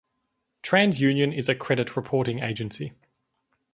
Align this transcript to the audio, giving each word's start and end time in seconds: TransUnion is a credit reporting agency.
TransUnion 0.63 1.31
is 1.31 1.47
a 1.47 1.53
credit 1.53 1.95
reporting 1.95 2.39
agency. 2.39 2.93